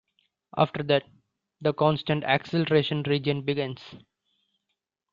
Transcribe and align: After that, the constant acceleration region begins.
After 0.57 0.81
that, 0.81 1.03
the 1.61 1.75
constant 1.75 2.23
acceleration 2.23 3.03
region 3.03 3.43
begins. 3.43 3.79